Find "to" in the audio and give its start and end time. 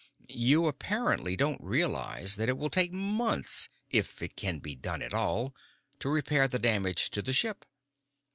5.99-6.09, 7.11-7.21